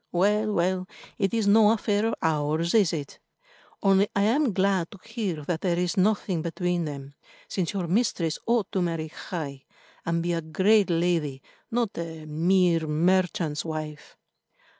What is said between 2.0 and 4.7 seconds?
of ours, is it? Only I am